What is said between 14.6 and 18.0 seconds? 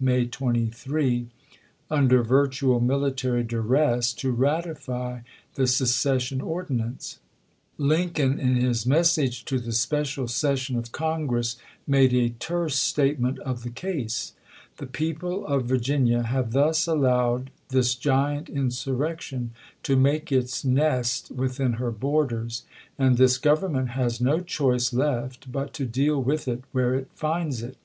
The people of Virginia have thus allowed this